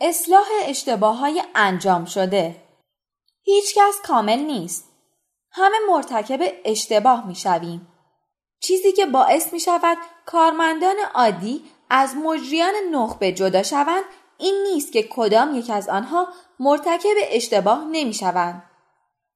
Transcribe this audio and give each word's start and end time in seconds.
اصلاح 0.00 0.46
اشتباه 0.64 1.16
های 1.16 1.42
انجام 1.54 2.04
شده 2.04 2.56
هیچکس 3.42 4.00
کامل 4.04 4.38
نیست. 4.38 4.84
همه 5.52 5.76
مرتکب 5.88 6.40
اشتباه 6.64 7.26
می 7.26 7.34
شویم. 7.34 7.88
چیزی 8.60 8.92
که 8.92 9.06
باعث 9.06 9.52
می 9.52 9.60
شود 9.60 9.98
کارمندان 10.26 10.96
عادی 11.14 11.64
از 11.90 12.16
مجریان 12.16 12.74
نخبه 12.92 13.32
جدا 13.32 13.62
شوند 13.62 14.04
این 14.38 14.66
نیست 14.72 14.92
که 14.92 15.02
کدام 15.02 15.54
یک 15.54 15.70
از 15.70 15.88
آنها 15.88 16.28
مرتکب 16.60 17.14
اشتباه 17.30 17.84
نمی 17.84 18.14
شوند. 18.14 18.62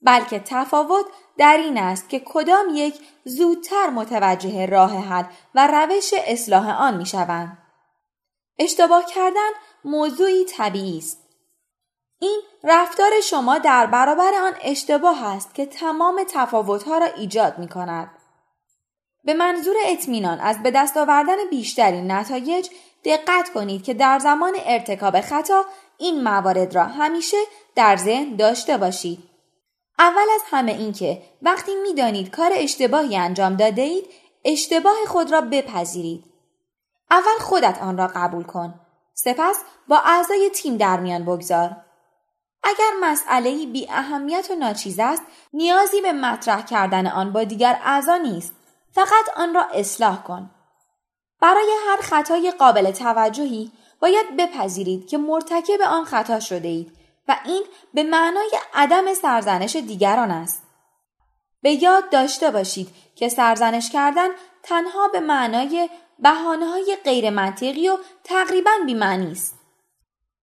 بلکه 0.03 0.39
تفاوت 0.39 1.05
در 1.39 1.57
این 1.57 1.79
است 1.79 2.09
که 2.09 2.23
کدام 2.25 2.67
یک 2.75 2.95
زودتر 3.25 3.91
متوجه 3.91 4.67
راه 4.67 4.97
حل 4.99 5.25
و 5.55 5.67
روش 5.67 6.11
اصلاح 6.27 6.81
آن 6.83 6.97
می 6.97 7.07
شوند. 7.07 7.64
اشتباه 8.59 9.05
کردن 9.07 9.51
موضوعی 9.85 10.45
طبیعی 10.45 10.99
است. 10.99 11.19
این 12.19 12.41
رفتار 12.65 13.21
شما 13.21 13.59
در 13.59 13.87
برابر 13.87 14.35
آن 14.35 14.53
اشتباه 14.63 15.25
است 15.25 15.55
که 15.55 15.67
تمام 15.67 16.25
تفاوتها 16.29 16.99
را 16.99 17.07
ایجاد 17.07 17.59
می 17.59 17.69
کند. 17.69 18.11
به 19.25 19.35
منظور 19.35 19.77
اطمینان 19.85 20.41
از 20.41 20.63
به 20.63 20.71
دست 20.71 20.97
آوردن 20.97 21.37
بیشترین 21.51 22.11
نتایج 22.11 22.69
دقت 23.05 23.53
کنید 23.55 23.85
که 23.85 23.95
در 23.95 24.19
زمان 24.19 24.53
ارتکاب 24.65 25.21
خطا 25.21 25.65
این 25.99 26.23
موارد 26.23 26.75
را 26.75 26.85
همیشه 26.85 27.37
در 27.75 27.97
ذهن 27.97 28.37
داشته 28.37 28.77
باشید. 28.77 29.19
اول 29.99 30.27
از 30.35 30.41
همه 30.51 30.73
اینکه 30.73 31.23
وقتی 31.43 31.73
می‌دانید 31.75 32.31
کار 32.31 32.51
اشتباهی 32.55 33.17
انجام 33.17 33.57
داده 33.57 33.83
اید 33.83 34.05
اشتباه 34.45 34.97
خود 35.07 35.33
را 35.33 35.41
بپذیرید. 35.41 36.34
اول 37.11 37.39
خودت 37.41 37.83
آن 37.83 37.99
را 37.99 38.07
قبول 38.07 38.43
کن. 38.43 38.75
سپس 39.15 39.63
با 39.89 39.99
اعضای 39.99 40.51
تیم 40.55 40.77
در 40.77 41.01
میان 41.01 41.25
بگذار. 41.25 41.77
اگر 42.65 42.91
مسئله 43.01 43.67
بی 43.67 43.91
اهمیت 43.91 44.51
و 44.51 44.55
ناچیز 44.55 44.99
است 44.99 45.23
نیازی 45.53 46.01
به 46.01 46.13
مطرح 46.13 46.63
کردن 46.63 47.07
آن 47.07 47.33
با 47.33 47.45
دیگر 47.45 47.81
اعضا 47.85 48.17
نیست 48.17 48.55
فقط 48.93 49.29
آن 49.37 49.55
را 49.55 49.63
اصلاح 49.75 50.23
کن 50.23 50.51
برای 51.41 51.73
هر 51.89 51.97
خطای 51.97 52.51
قابل 52.51 52.91
توجهی 52.91 53.73
باید 54.01 54.37
بپذیرید 54.37 55.09
که 55.09 55.19
مرتکب 55.19 55.81
آن 55.87 56.05
خطا 56.05 56.41
شده 56.41 56.69
اید 56.69 56.93
و 57.29 57.37
این 57.45 57.63
به 57.95 58.03
معنای 58.03 58.51
عدم 58.75 59.15
سرزنش 59.15 59.77
دیگران 59.77 60.31
است 60.31 60.63
به 61.65 61.83
یاد 61.83 62.11
داشته 62.11 62.51
باشید 62.51 62.89
که 63.17 63.29
سرزنش 63.29 63.91
کردن 63.91 64.29
تنها 64.63 65.09
به 65.09 65.21
معنای 65.21 65.89
بحانه 66.23 66.67
های 66.67 66.97
غیر 67.05 67.31
منطقی 67.31 67.89
و 67.89 67.99
تقریبا 68.25 68.71
بیمعنی 68.87 69.33
است 69.33 69.55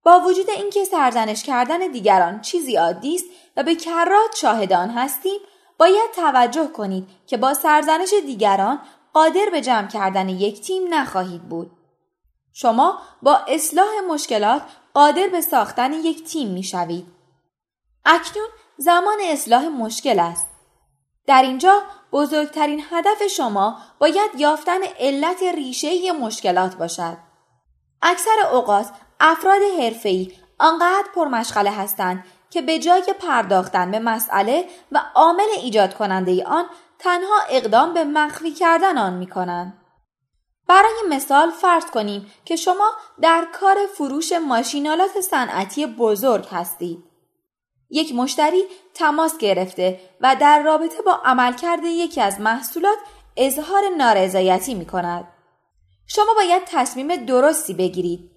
با 0.04 0.20
وجود 0.20 0.50
اینکه 0.50 0.84
سرزنش 0.84 1.42
کردن 1.42 1.78
دیگران 1.78 2.40
چیزی 2.40 2.76
عادی 2.76 3.14
است 3.14 3.24
و 3.56 3.62
به 3.62 3.74
کرات 3.74 4.36
شاهدان 4.36 4.90
هستیم 4.90 5.40
باید 5.78 6.10
توجه 6.16 6.66
کنید 6.66 7.08
که 7.26 7.36
با 7.36 7.54
سرزنش 7.54 8.14
دیگران 8.26 8.80
قادر 9.12 9.46
به 9.52 9.60
جمع 9.60 9.88
کردن 9.88 10.28
یک 10.28 10.60
تیم 10.60 10.94
نخواهید 10.94 11.42
بود 11.42 11.70
شما 12.52 12.98
با 13.22 13.36
اصلاح 13.48 13.88
مشکلات 14.08 14.62
قادر 14.94 15.28
به 15.28 15.40
ساختن 15.40 15.92
یک 15.92 16.24
تیم 16.24 16.48
می 16.48 16.62
شوید. 16.62 17.06
اکنون 18.04 18.48
زمان 18.76 19.18
اصلاح 19.30 19.68
مشکل 19.68 20.18
است. 20.18 20.51
در 21.26 21.42
اینجا 21.42 21.82
بزرگترین 22.12 22.82
هدف 22.90 23.26
شما 23.26 23.78
باید 23.98 24.30
یافتن 24.36 24.82
علت 25.00 25.42
ریشه 25.42 26.12
مشکلات 26.12 26.76
باشد. 26.76 27.16
اکثر 28.02 28.46
اوقات 28.52 28.86
افراد 29.20 29.60
حرفه‌ای 29.80 30.32
آنقدر 30.58 31.08
پرمشغله 31.14 31.70
هستند 31.70 32.24
که 32.50 32.62
به 32.62 32.78
جای 32.78 33.14
پرداختن 33.20 33.90
به 33.90 33.98
مسئله 33.98 34.68
و 34.92 35.00
عامل 35.14 35.48
ایجاد 35.62 35.94
کننده 35.94 36.44
آن 36.44 36.64
تنها 36.98 37.40
اقدام 37.50 37.94
به 37.94 38.04
مخفی 38.04 38.52
کردن 38.52 38.98
آن 38.98 39.12
می 39.12 39.26
کنند. 39.26 39.78
برای 40.68 40.94
مثال 41.08 41.50
فرض 41.50 41.84
کنیم 41.84 42.32
که 42.44 42.56
شما 42.56 42.90
در 43.20 43.48
کار 43.52 43.76
فروش 43.94 44.32
ماشینالات 44.32 45.20
صنعتی 45.20 45.86
بزرگ 45.86 46.46
هستید. 46.50 47.11
یک 47.92 48.14
مشتری 48.14 48.62
تماس 48.94 49.38
گرفته 49.38 50.00
و 50.20 50.36
در 50.40 50.62
رابطه 50.62 51.02
با 51.02 51.20
عملکرد 51.24 51.84
یکی 51.84 52.20
از 52.20 52.40
محصولات 52.40 52.98
اظهار 53.36 53.82
نارضایتی 53.96 54.74
می 54.74 54.86
کند. 54.86 55.28
شما 56.06 56.34
باید 56.36 56.62
تصمیم 56.66 57.16
درستی 57.16 57.74
بگیرید 57.74 58.30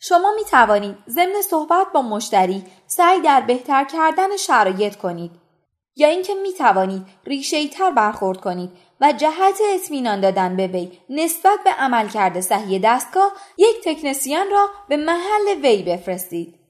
شما 0.00 0.32
می 0.36 0.44
توانید 0.44 0.96
ضمن 1.08 1.42
صحبت 1.50 1.86
با 1.94 2.02
مشتری 2.02 2.64
سعی 2.86 3.20
در 3.20 3.40
بهتر 3.40 3.84
کردن 3.84 4.36
شرایط 4.36 4.96
کنید 4.96 5.30
یا 5.96 6.08
اینکه 6.08 6.34
می 6.34 6.52
توانید 6.52 7.06
ریشه 7.26 7.68
تر 7.68 7.90
برخورد 7.90 8.40
کنید 8.40 8.70
و 9.00 9.12
جهت 9.12 9.58
اطمینان 9.74 10.20
دادن 10.20 10.56
به 10.56 10.66
وی 10.66 10.98
نسبت 11.10 11.58
به 11.64 11.70
عملکرد 11.70 12.40
صحیح 12.40 12.80
دستگاه 12.84 13.32
یک 13.58 13.76
تکنسیان 13.84 14.50
را 14.50 14.68
به 14.88 14.96
محل 14.96 15.62
وی 15.62 15.82
بفرستید 15.82 16.65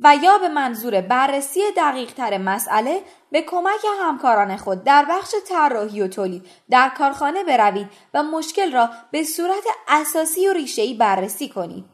و 0.00 0.16
یا 0.16 0.38
به 0.38 0.48
منظور 0.48 1.00
بررسی 1.00 1.60
دقیق 1.76 2.12
تر 2.12 2.38
مسئله 2.38 3.02
به 3.30 3.42
کمک 3.42 3.80
همکاران 4.00 4.56
خود 4.56 4.84
در 4.84 5.06
بخش 5.10 5.34
طراحی 5.48 6.02
و 6.02 6.08
تولید 6.08 6.46
در 6.70 6.88
کارخانه 6.98 7.44
بروید 7.44 7.90
و 8.14 8.22
مشکل 8.22 8.72
را 8.72 8.90
به 9.10 9.24
صورت 9.24 9.64
اساسی 9.88 10.48
و 10.48 10.52
ریشه‌ای 10.52 10.94
بررسی 10.94 11.48
کنید. 11.48 11.84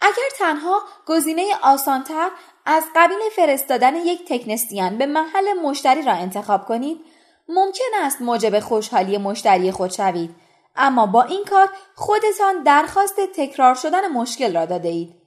اگر 0.00 0.28
تنها 0.38 0.82
گزینه 1.06 1.46
آسانتر 1.62 2.30
از 2.66 2.84
قبیل 2.96 3.18
فرستادن 3.36 3.96
یک 3.96 4.24
تکنسیان 4.28 4.98
به 4.98 5.06
محل 5.06 5.52
مشتری 5.62 6.02
را 6.02 6.12
انتخاب 6.12 6.66
کنید 6.66 7.00
ممکن 7.48 7.84
است 8.02 8.22
موجب 8.22 8.60
خوشحالی 8.60 9.18
مشتری 9.18 9.72
خود 9.72 9.90
شوید 9.90 10.34
اما 10.76 11.06
با 11.06 11.22
این 11.22 11.44
کار 11.44 11.68
خودتان 11.94 12.62
درخواست 12.62 13.20
تکرار 13.34 13.74
شدن 13.74 14.08
مشکل 14.08 14.54
را 14.54 14.66
داده 14.66 14.88
اید. 14.88 15.25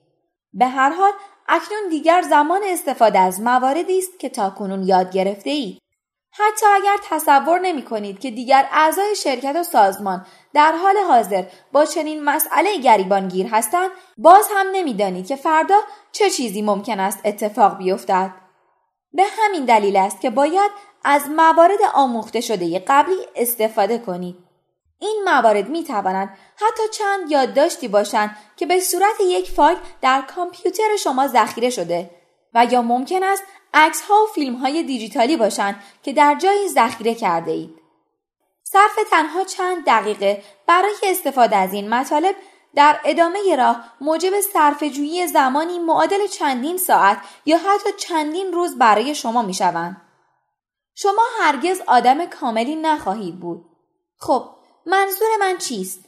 به 0.54 0.68
هر 0.68 0.90
حال 0.90 1.12
اکنون 1.48 1.90
دیگر 1.90 2.22
زمان 2.22 2.62
استفاده 2.66 3.20
از 3.20 3.42
مواردی 3.42 3.98
است 3.98 4.20
که 4.20 4.30
تاکنون 4.30 4.84
یاد 4.84 5.12
گرفته 5.12 5.50
اید. 5.50 5.82
حتی 6.32 6.66
اگر 6.66 6.98
تصور 7.10 7.60
نمی 7.60 7.82
کنید 7.82 8.20
که 8.20 8.32
دیگر 8.32 8.70
اعضای 8.72 9.16
شرکت 9.16 9.56
و 9.56 9.64
سازمان 9.64 10.26
در 10.54 10.72
حال 10.72 10.98
حاضر 10.98 11.44
با 11.72 11.86
چنین 11.86 12.24
مسئله 12.24 12.78
گریبانگیر 12.78 13.48
هستند 13.48 13.90
باز 14.18 14.48
هم 14.56 14.68
نمی‌دانید 14.74 15.28
که 15.28 15.36
فردا 15.36 15.76
چه 16.12 16.30
چیزی 16.30 16.62
ممکن 16.62 17.00
است 17.00 17.20
اتفاق 17.26 17.78
بیفتد 17.78 18.34
به 19.14 19.24
همین 19.40 19.66
دلیل 19.66 19.96
است 19.96 20.22
که 20.22 20.30
باید 20.30 20.72
از 21.04 21.30
موارد 21.30 21.80
آموخته 21.94 22.42
شده 22.42 22.80
قبلی 22.80 23.26
استفاده 23.36 23.98
کنید 23.98 24.49
این 25.00 25.22
موارد 25.26 25.70
می 25.70 25.84
توانند 25.84 26.38
حتی 26.56 26.84
چند 26.92 27.32
یادداشتی 27.32 27.88
باشند 27.88 28.38
که 28.56 28.66
به 28.66 28.80
صورت 28.80 29.16
یک 29.22 29.52
فایل 29.52 29.78
در 30.02 30.22
کامپیوتر 30.22 30.96
شما 31.04 31.28
ذخیره 31.28 31.70
شده 31.70 32.10
و 32.54 32.66
یا 32.66 32.82
ممکن 32.82 33.24
است 33.24 33.44
عکس 33.74 34.02
ها 34.02 34.24
و 34.24 34.28
فیلم 34.28 34.56
های 34.56 34.84
دیجیتالی 34.84 35.38
باشند 35.38 35.84
که 36.04 36.14
در 36.14 36.36
جایی 36.36 36.68
ذخیره 36.68 37.16
کرده 37.16 37.52
اید. 37.52 37.80
صرف 38.64 39.00
تنها 39.12 39.44
چند 39.44 39.86
دقیقه 39.86 40.44
برای 40.68 40.96
استفاده 41.04 41.56
از 41.56 41.74
این 41.74 41.90
مطالب 41.90 42.36
در 42.76 43.00
ادامه 43.06 43.56
راه 43.56 43.94
موجب 44.02 44.42
صرفه‌جویی 44.54 45.28
زمانی 45.28 45.80
معادل 45.80 46.28
چندین 46.28 46.78
ساعت 46.78 47.18
یا 47.46 47.58
حتی 47.58 47.90
چندین 47.98 48.54
روز 48.54 48.78
برای 48.78 49.16
شما 49.16 49.42
می 49.42 49.54
شوند. 49.54 50.02
شما 50.96 51.22
هرگز 51.40 51.81
آدم 51.88 52.26
کاملی 52.26 52.76
نخواهید 52.76 53.40
بود. 53.40 53.66
خب 54.18 54.59
منظور 54.90 55.28
من 55.40 55.58
چیست؟ 55.58 56.00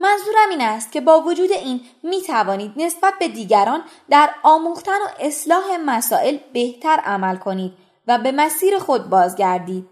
منظورم 0.00 0.50
این 0.50 0.60
است 0.60 0.92
که 0.92 1.00
با 1.00 1.20
وجود 1.20 1.52
این 1.52 1.80
می 2.02 2.22
توانید 2.22 2.72
نسبت 2.76 3.14
به 3.18 3.28
دیگران 3.28 3.82
در 4.10 4.30
آموختن 4.42 4.92
و 4.92 5.08
اصلاح 5.20 5.64
مسائل 5.86 6.38
بهتر 6.52 7.00
عمل 7.04 7.36
کنید 7.36 7.72
و 8.06 8.18
به 8.18 8.32
مسیر 8.32 8.78
خود 8.78 9.10
بازگردید. 9.10 9.88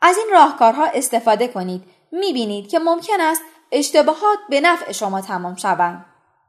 از 0.00 0.16
این 0.16 0.26
راهکارها 0.32 0.86
استفاده 0.86 1.48
کنید. 1.48 1.84
می 2.12 2.32
بینید 2.32 2.68
که 2.68 2.78
ممکن 2.78 3.20
است 3.20 3.42
اشتباهات 3.72 4.38
به 4.48 4.60
نفع 4.60 4.92
شما 4.92 5.20
تمام 5.20 5.56
شوند. 5.56 6.04